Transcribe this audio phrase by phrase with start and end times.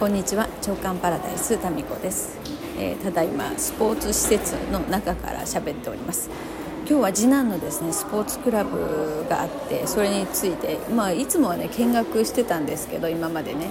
[0.00, 0.48] こんにちは。
[0.60, 2.36] 長官パラダイスタミコです、
[2.76, 6.28] えー、ただいまスポーツ施設の中から喋っております。
[6.80, 13.70] 今日は次男のですねスポーツクラブがあってそれについてまあいつもはね見学してたんですけど今までね。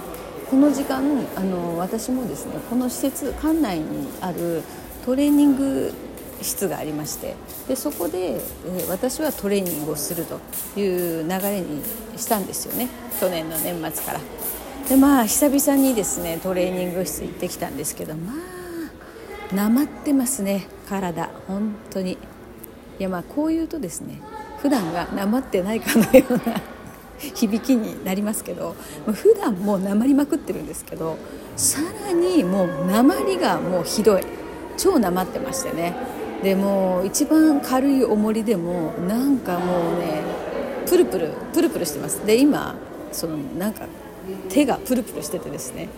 [0.50, 1.02] この時間
[1.36, 4.62] あの私もですねこの施設館内にある
[5.04, 5.92] トレーニング
[6.40, 7.34] 室がありまして
[7.68, 10.40] でそこで、えー、私はトレーニングをすると
[10.80, 11.82] いう流れに
[12.16, 12.88] したんですよね。
[13.20, 14.20] 去年の年末から。
[14.88, 18.32] でまあ久々にですねトレーニング室行ってきたんですけどま
[19.52, 21.30] あなまってますね体。
[21.46, 22.12] 本当に。
[22.12, 24.20] いやまあこう言うとですね
[24.60, 26.60] 普段がなまってないかのような
[27.18, 28.76] 響きになりますけど
[29.06, 31.16] 普段もうなまりまくってるんですけど
[31.56, 34.22] さらにもうなまりがもうひどい。
[34.76, 35.94] 超なまってましてね。
[36.42, 40.22] でも一番軽い重りでもなんかもうね
[40.86, 42.26] プルプルプルプルしてます。
[42.26, 42.74] で今
[43.12, 43.86] そのなんか
[44.48, 45.88] 手がプルプルしててですね。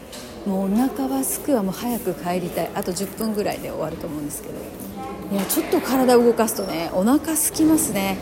[0.46, 2.70] もうお腹はすくはもう早く帰りたい。
[2.74, 4.54] あと10分ぐらいで終わると思うんですけど。
[5.32, 8.16] いやちょっと体を動かすとねお腹空きますね。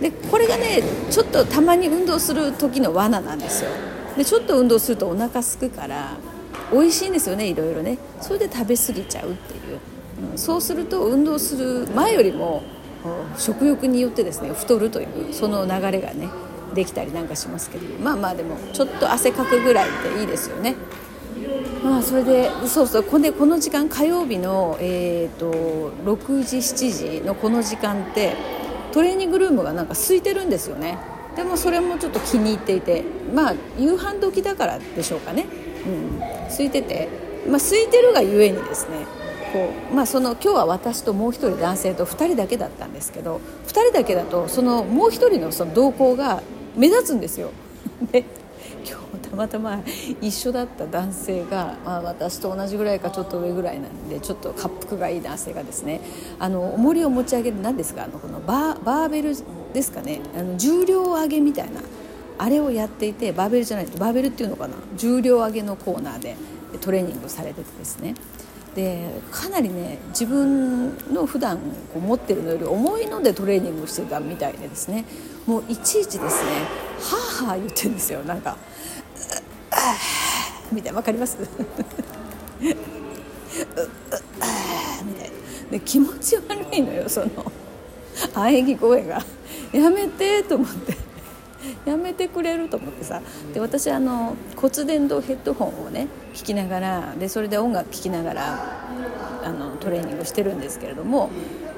[0.00, 3.70] でこれがねちょっとたまに運動する時の罠なんですよ。
[4.16, 6.16] でちょっと運動するとお腹すくから
[6.72, 7.98] 美味しいんですよねいろいろね。
[8.20, 9.78] それで食べ過ぎちゃうっていう、
[10.32, 12.62] うん、そうすると運動する前よりも
[13.38, 16.28] 食欲によってですね太るというその流れがね
[16.74, 20.76] できたりなんかしますけどまあまあでもちょっと汗かくぐらいっていいですよね。
[21.82, 28.34] まあそれでそうそうこでこの時間火曜日の、えーと、6時7時のこの時間って
[28.92, 30.98] トレーニングルームがなんか空いてるんですよね。
[31.36, 33.04] でもそれもちょっと気に入っていて
[33.34, 35.46] まあ夕飯時だからでしょうかね、
[35.86, 37.08] うん、空いてて、
[37.48, 39.06] まあ、空いてるがゆえにですね
[39.52, 46.42] こう、まあ、その今日は私ともう一人男性と2人だけだったんですけど2人だけだとそのもう一人のその動向が
[46.76, 47.50] 目立つんですよ。
[48.12, 48.24] で
[48.86, 49.80] 今日たまたま
[50.20, 56.00] 一緒だった男性が、まあ、私と同じぐらいかちょっと上ぐらいなんでちょっと滑腹がいい男性がですね
[56.38, 58.04] あの重りを持ち上げる何ですか？
[58.04, 59.36] あのこのバーバーベル
[59.72, 60.20] ですかね？
[60.38, 61.80] あの重量上げみたいな
[62.38, 64.74] あれをやっていてバーベルじゃないバーベルっていうのかな？
[64.96, 66.36] 重量上げのコーナーで
[66.80, 68.14] トレーニングされててですね。
[68.74, 71.58] でかなりね自分の普段
[71.92, 75.04] こう持ってるのより重いのでトレーニングしてたみたいでですね。
[75.46, 76.50] もういちいちですね
[77.00, 78.20] はあはあ言ってるんですよ。
[78.22, 78.56] なんか
[80.70, 81.00] 「みたいな。
[81.00, 81.36] 分かります？
[81.40, 81.46] み
[82.64, 82.80] たいな。
[85.70, 86.42] で気持ち悪
[86.72, 87.28] いのよその
[88.34, 89.20] 喘ぎ声が。
[89.72, 90.96] やめてと思って。
[91.84, 93.20] やめてくれると思ってさ。
[93.52, 98.58] で私あの骨伝導ヘッドホンをね聞きながらでそれで音楽聴きながら
[99.44, 101.30] あのトレーニングしてるんですけれども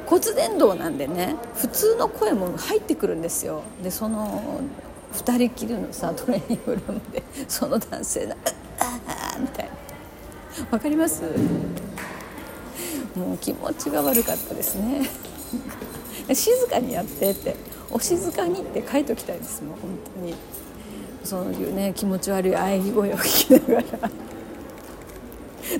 [0.06, 3.62] 骨伝導なんでね普通の声も入ってくるんですよ。
[3.82, 4.60] でその
[5.14, 8.36] 2人きりのさトレーニングルームでその男性が
[8.80, 9.00] 「あ
[9.36, 9.72] あ」みたいな。
[10.70, 11.22] わかります？
[13.16, 15.08] もう気持ちが悪かったですね。
[16.34, 17.56] 静かにやってって
[17.90, 20.34] お静かにって書いときたいですもう本当に。
[21.24, 23.84] そういうね気持ち悪い喘ぎ声を聞きながら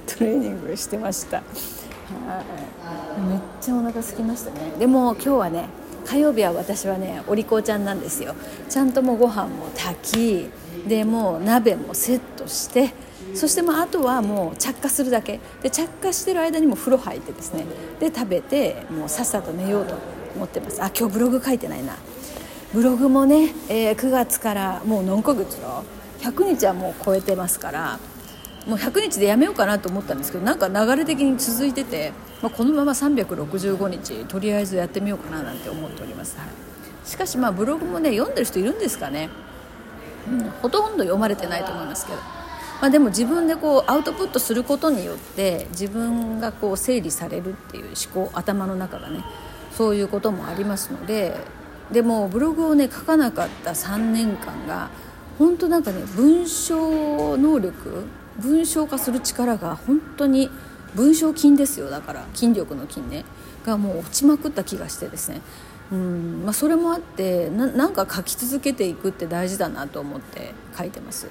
[0.07, 1.39] トレーニングしてました。
[1.39, 1.45] はい。
[3.29, 4.73] めっちゃお腹空きましたね。
[4.79, 5.69] でも今日はね
[6.05, 8.35] 火曜日は私はねお利口ちゃんなんですよ。
[8.69, 10.49] ちゃんともうご飯も炊
[10.85, 12.93] きでもう鍋もセットして
[13.35, 15.41] そしてもうあとはもう着火するだけ。
[15.63, 17.65] で着火してる間にも風呂入ってですね。
[17.99, 19.97] で食べてもうさっさと寝ようと。
[20.35, 20.83] 思ってます。
[20.83, 21.97] あ今日ブログ書いてないな。
[22.73, 25.83] ブログもね、えー、9月からもう何ヶ月だ
[26.21, 27.99] 100日はもう超えてますから
[28.67, 36.49] もう100日でやめようかなと思ったんですけどなんか流れ的に続いてて、まあ、このまま365日とりあえずやってみようかななんて思っております、はい、
[37.07, 39.29] しかしまあブログもね読んでる人いるんですかね、
[40.31, 49.23] うん、ほとんど読まれてないと思いますけど、まあ、でも自分でこうアウトプットすることによって自分がこう整理されるっていう思考頭の中がね
[49.77, 51.35] そういうこともありますので
[51.91, 54.91] でもブログをね書かなかった3年間が
[55.39, 58.05] 本当なんかね文章能力
[58.39, 60.51] 文章化する力が本当に
[60.95, 61.89] 文章筋ですよ。
[61.89, 63.25] だから筋力の筋ね
[63.65, 65.41] がもう落ちまくった気がしてですね。
[65.91, 71.27] うんまあ、それもあってなんか書き続けていくって大事だなと思って書いてます、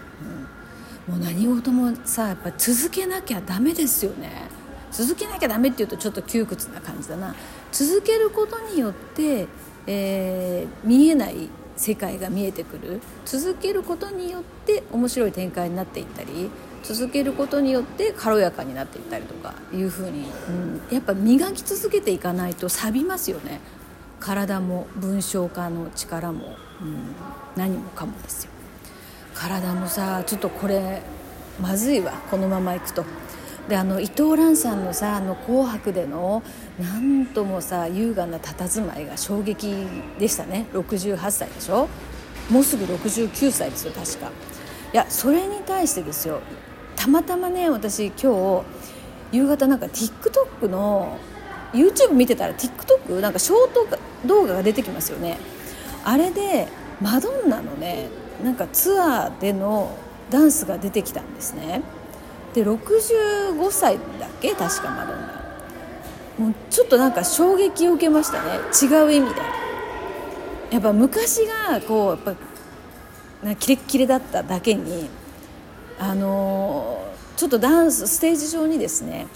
[1.07, 4.60] うん、もう何事もさやっぱ続けなきゃダメですよね。
[4.91, 7.35] 続けなきゃダメっていうとちょっと窮屈な感じだな。
[7.71, 9.47] 続けることによって、
[9.87, 13.01] えー、見えない世界が見えてくる。
[13.25, 16.49] 続けることによって面白い展開になっていったり
[16.83, 23.59] 続けることによって軽やかになっていったりとかいうふうに、うん、やっぱ磨き続けていかないと錆びますよね。
[24.19, 27.15] 体も文章化の力も、うん、
[27.55, 28.51] 何もかもですよ。
[29.33, 31.01] 体もさちょっとこれ
[31.61, 32.13] まずいわ。
[32.29, 33.03] このままいくと。
[33.71, 36.43] であの伊藤蘭さんのさ「あの紅白」での
[36.77, 39.73] なんともさ優雅な佇まいが衝撃
[40.19, 40.65] でしたね。
[40.73, 41.87] 68歳でしょ？
[42.49, 44.27] もうすぐ69歳ですよ確か。
[44.27, 46.41] いやそれに対してですよ
[46.97, 48.61] たまたまね私今
[49.31, 51.17] 日夕方なんか TikTok の
[51.71, 53.87] YouTube 見てたら TikTok なんかショート
[54.25, 55.37] 動画が出てきますよね。
[56.03, 56.67] あれで
[56.99, 58.09] マドンナのね
[58.43, 59.95] なんかツアーでの
[60.29, 61.83] ダンスが出てきたんですね。
[62.53, 64.51] で65歳だっけ？
[64.51, 65.41] 確かマドンナ。
[66.37, 68.59] もうちょっとなんか衝撃を受けましたね。
[68.81, 69.41] 違う意味で。
[70.71, 72.35] やっぱ昔がこうやっ
[73.41, 75.09] ぱなキレッキレだっただけに
[75.99, 79.27] あのー、ちょっとダンスステージ上にですね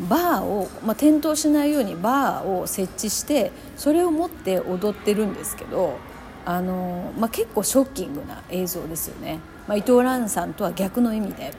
[0.00, 5.98] バーを、まあ、転倒しないようにバーを設置してそれを持って踊ってるんですけど
[6.44, 9.38] あの、まあ、結構ショッキングな映像ですよね、
[9.68, 11.52] まあ、伊藤蘭さんとは逆の意味で。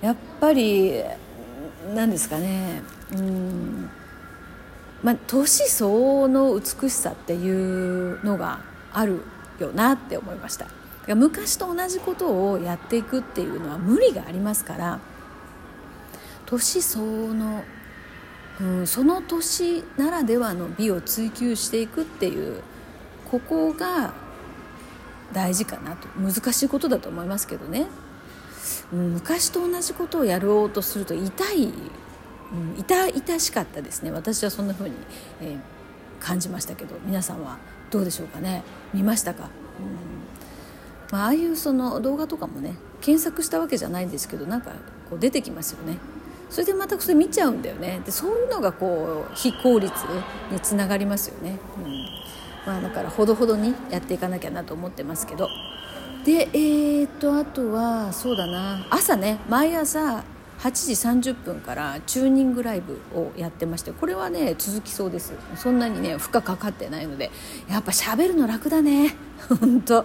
[0.00, 1.02] やっぱり
[1.94, 2.82] 何ですかね。
[3.12, 3.90] うん。
[5.02, 8.60] まあ年相応の美しさっていうのが
[8.92, 9.22] ある
[9.58, 10.66] よなって思いました。
[11.14, 14.98] 昔と同じことをやっていくっていうのは無理がありますから
[16.46, 17.62] 年相応の、
[18.60, 22.60] うん、その年ならではの美を追求していくっていう
[23.30, 24.14] ここが
[25.32, 26.08] 大事かなと。
[26.18, 27.86] 難しいことだと思いますけどね、
[28.92, 34.10] 昔と同じことをやろうとすると痛い、うん、痛々しかったですね。
[34.10, 34.96] 私はそんな風に、
[35.40, 35.58] えー、
[36.20, 37.58] 感じましたけど皆さんは
[37.90, 38.62] どうでしょうかね。
[38.94, 39.48] 見ましたか、うん。
[41.10, 44.72] まあ、ああいうその動画とかもね検索したわけじゃないんですけどなんか
[45.10, 45.98] こう出てきますよね。
[46.48, 48.00] それでまたそれ見ちゃうんだよね。
[48.04, 49.92] でそういうのがこう非効率
[50.50, 52.08] につながりますよね、うん。
[52.64, 55.48] まあ、だからほどほどにやっていかなきゃなと思ってますけど。
[56.26, 58.84] でえー、っとあとはそうだな。
[58.90, 60.24] 朝ね毎朝
[60.58, 65.34] 8時30分からチューニングライブをやってましてこれはね続きそうです。
[65.54, 67.30] そんなにね負荷かかってないので
[67.68, 69.14] やっぱ喋るの楽だね。
[69.60, 69.94] 本当。
[69.94, 70.04] やっ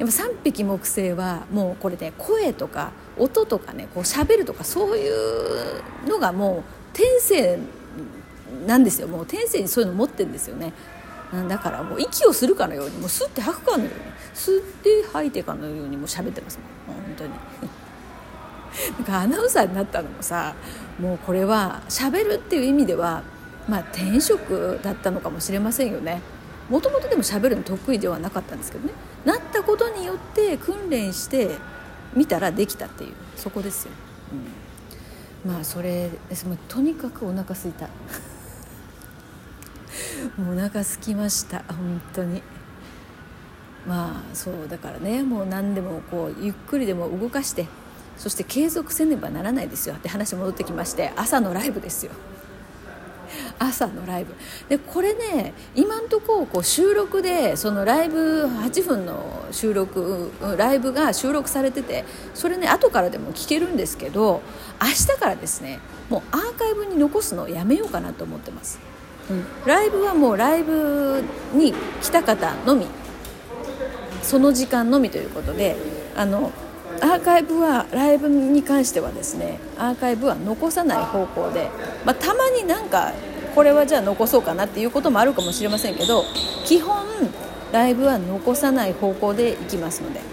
[0.00, 7.58] ぱ3匹木星はもうこれで、声とか音とかねこう喋るとかそういうのがもう天性
[8.66, 9.08] なんですよ。
[9.08, 10.74] もう天性にそういうの持ってるんですよね。
[11.48, 14.00] だからもう息をするかのようにもう吸って吐くかのように
[14.34, 16.96] 吸って吐いてかのようにもう喋ってますもん。
[16.96, 17.30] 本当に。
[18.98, 20.54] なんかアナウンサーになったのもさ
[20.98, 23.22] もうこれは喋るっていう意味では
[23.68, 26.20] まあ天職だったのかもしれませんよね。
[26.68, 28.92] もともとでも喋るの得意ではなかったんですけどね。
[29.24, 31.50] なったことによって訓練して
[32.14, 33.14] 見たらできたっていう。
[33.36, 33.92] そこですよ、
[35.44, 36.46] うん、まあそれです。
[36.68, 37.88] とにかくお腹すいた。
[40.36, 41.64] もうお腹すきました。
[41.68, 42.42] 本当に。
[43.86, 47.66] まあそうだからねもう何でもこうゆっくりでも動かして
[48.16, 49.96] そして継続せねばならないですよ。
[49.96, 52.12] って話戻ってきまして朝のライブですよ。
[53.58, 54.34] 朝のライブ。
[54.68, 62.04] でこれね今んとここう収録でそのライブ8分の収録ライブが収録されてて
[62.34, 64.42] それね後からでも聞けるんですけど
[64.80, 65.80] 明日からですね
[66.10, 68.78] もうアーカイブに残すのをやめようかなと思ってます、
[69.66, 71.22] ライブはもうライブ
[71.54, 72.86] に来た方のみ。
[74.22, 75.76] その時間のみということで
[76.16, 76.52] あの
[77.00, 81.68] アーカイブはライブに関してはですねアーカイブは残さない方向で、
[82.04, 83.12] まあ、たまになんか
[83.54, 86.24] これはじゃあ残そうかなっていうこともあるかもしれませんけど
[86.64, 87.04] 基本
[87.72, 90.28] ライブは残さない方向でいきますので、はい、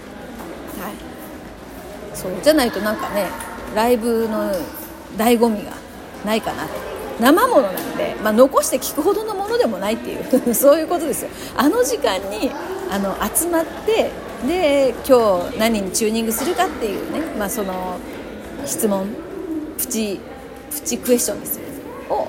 [2.14, 3.28] そうじゃないとなんかね
[3.76, 4.52] ライブの
[5.18, 5.72] 醍醐味が
[6.26, 6.99] ないかなと。
[7.20, 11.30] 生ものなんで、まあ、残して聞くほどのものでもないっていう そういうことですよ。
[11.56, 12.52] あの時間に
[12.90, 14.12] あの集まって
[14.48, 17.98] で今日何にチューニングするかっていうね、まあ、その
[18.66, 19.08] 質問
[19.78, 20.20] プチ
[20.72, 21.64] プチクエスチョンですよ
[22.10, 22.28] を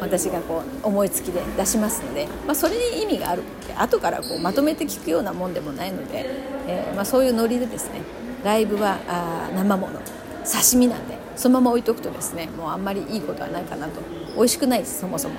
[0.00, 6.26] 私がこう思いつきで出しますので、まあ、それに意味があるって後からこうまとめて聞くようなもんでもないので、
[6.66, 8.00] えー、まあ、そういうノリでですね
[8.44, 10.00] ライブはあ生もの
[10.44, 14.00] 刺身なんでそのまま置いとくとですねもうあんまりいいことはないかなと。
[14.34, 15.36] 美味しくないですそもそも。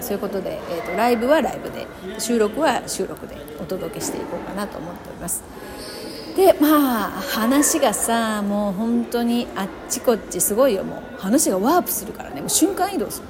[0.00, 1.86] そういうことで、えーと、ライブはライブで
[2.18, 5.42] 収録は収録でお届けしていこうかなと思っております。
[6.36, 10.84] でまあ話がさもう本当にあっちこっちすごいよ。
[10.84, 12.40] もう話がワープするからね。
[12.40, 13.26] もう瞬間移動する。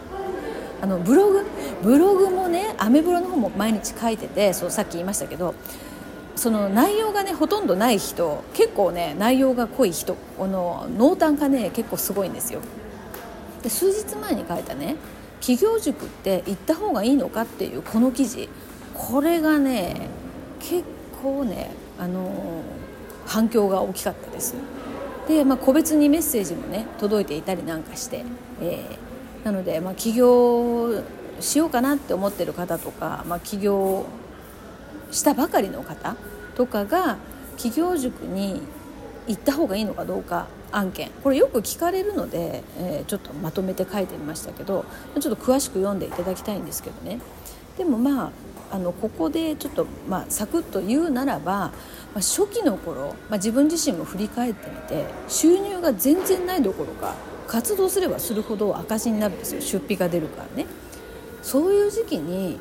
[0.83, 1.45] あのブログ？
[1.83, 5.55] ブログもねアメブロの方も毎日書いててそうさっき言いましたけど
[6.37, 12.61] その内容がねほとんどない人結構ね内容が濃い人この濃淡がね結構すごいんですよ。
[13.63, 14.97] で数日前に書いたね
[15.41, 18.49] 企業塾って行った方がいいのかっていうこの記事。
[18.95, 20.09] これがね
[20.61, 20.85] 結
[21.23, 22.63] 構ねあの
[23.27, 24.55] 反響が大きかったです。
[25.29, 28.25] で、まあ、個別にメッセージもね届いていたりなんかして、
[28.61, 31.03] えー、なので、まあ、起業
[31.39, 34.07] しようかなって思ってる方とか、まあ、起業
[35.11, 36.17] したばかりの方
[36.55, 37.17] とかが
[37.57, 38.63] 起業塾に
[39.27, 41.11] 行った方がいいのかどうか案件。
[41.23, 44.85] これよく聞かれるので、えー、ちょっとまとめて書いてみましたけど
[45.19, 47.21] ちょっと詳しく読んでいただきたいんですけどね。
[47.77, 48.31] でもまあ
[48.73, 51.73] あのここでちょっと、まあ、サクッと言うならば、ま
[52.17, 57.17] あ、初期の頃、まあ、自分自身も振り返ってみて収入が全然ないどころか
[57.49, 59.61] 活動すればするほど赤字になるんですよ。
[59.61, 60.67] 出費が出るからね。
[61.43, 62.61] そういう時期に、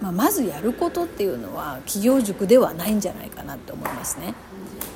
[0.00, 4.34] まあ、まずやることっていうのは企業塾ではないんじゃないかなって思いますね。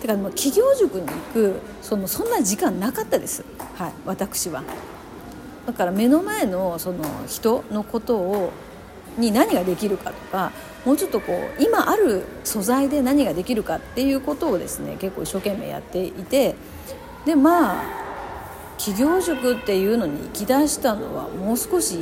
[0.00, 3.44] てかもう企業塾に行くそのそんな時間なかったです、
[3.76, 4.62] はい、私は。
[5.66, 8.52] だから目の前のその人のことを
[9.16, 10.52] に何ができるかとか
[10.84, 16.56] もうちょっとこう今ある素材で何ができるかっていうことをですね結構一生懸命やっていて
[17.24, 18.04] でまあ
[18.76, 21.96] 企業塾っていうのに行き出したのはもう少し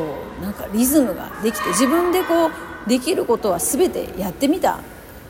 [0.00, 4.78] こうなんかリズムができて自分でこうできることは全てやってみたっ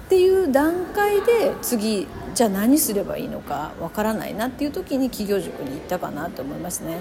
[0.08, 7.00] ていう段階で次じゃあ何すればいいのかわからないなっていう時に企業塾に行ったかなと思いますね。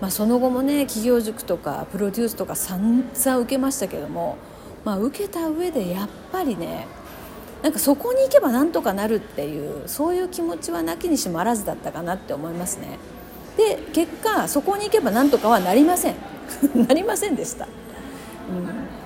[0.00, 4.38] まあ、その後もね企業塾とかプロデュースとか散々受けましたけども、
[4.84, 6.86] まあ、受けた上でやっぱりね
[7.62, 12.98] なんかそこに行けばなんとかなるっていうそういう気持ちはなきにしもあらずだったかなって思いますね。
[13.56, 16.29] で結果そこに行けばなんとかはなりません
[16.86, 17.66] なりませんでした。
[17.66, 19.00] うん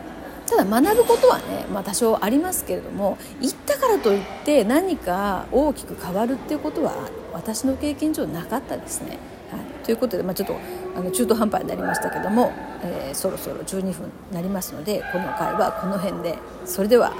[0.46, 6.92] ただ学ぶことはね、まあ、多少ありますけれども行ったからといって何か大きく変わるっていうことは
[7.32, 9.18] 私の経験上なかったですね。
[9.50, 10.56] はい、ということで、まあ、ちょっと
[10.96, 13.92] あの中途半端になりましたけども、えー、そろそろ12分に
[14.32, 16.36] なりますのでこの回はこの辺で
[16.66, 17.12] それでは